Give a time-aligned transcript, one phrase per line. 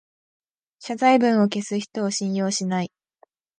[0.81, 2.91] 謝罪文を消す人を信用しない